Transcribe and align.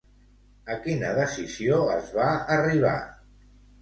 A 0.75 0.77
quina 0.85 1.11
decisió 1.19 1.77
es 1.99 2.09
va 2.19 2.31
arribar? 2.57 2.99